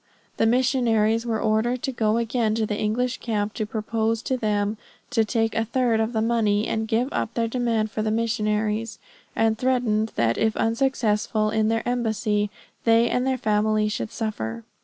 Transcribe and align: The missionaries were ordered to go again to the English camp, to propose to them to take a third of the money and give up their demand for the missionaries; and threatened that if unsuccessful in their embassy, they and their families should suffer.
The 0.37 0.47
missionaries 0.47 1.27
were 1.27 1.39
ordered 1.39 1.83
to 1.83 1.91
go 1.91 2.17
again 2.17 2.55
to 2.55 2.65
the 2.65 2.75
English 2.75 3.19
camp, 3.19 3.53
to 3.53 3.67
propose 3.67 4.23
to 4.23 4.35
them 4.35 4.77
to 5.11 5.23
take 5.23 5.53
a 5.53 5.63
third 5.63 5.99
of 5.99 6.11
the 6.11 6.23
money 6.23 6.65
and 6.67 6.87
give 6.87 7.07
up 7.11 7.35
their 7.35 7.47
demand 7.47 7.91
for 7.91 8.01
the 8.01 8.09
missionaries; 8.09 8.97
and 9.35 9.59
threatened 9.59 10.11
that 10.15 10.39
if 10.39 10.57
unsuccessful 10.57 11.51
in 11.51 11.67
their 11.67 11.87
embassy, 11.87 12.49
they 12.83 13.11
and 13.11 13.27
their 13.27 13.37
families 13.37 13.91
should 13.93 14.11
suffer. 14.11 14.63